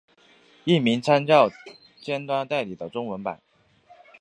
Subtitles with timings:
[0.63, 1.51] 译名参照
[2.01, 3.39] 尖端代理的中文版。